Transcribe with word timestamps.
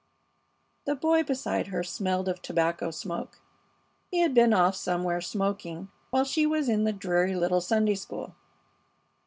The 0.85 0.95
boy 0.95 1.21
beside 1.21 1.67
her 1.67 1.83
smelled 1.83 2.27
of 2.27 2.41
tobacco 2.41 2.89
smoke. 2.89 3.39
He 4.09 4.17
had 4.21 4.33
been 4.33 4.51
off 4.51 4.75
somewhere 4.75 5.21
smoking 5.21 5.89
while 6.09 6.23
she 6.23 6.47
was 6.47 6.67
in 6.67 6.85
the 6.85 6.91
dreary 6.91 7.35
little 7.35 7.61
Sunday 7.61 7.93
school. 7.93 8.33